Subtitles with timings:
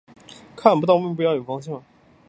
[0.55, 1.83] 看不到目标与方向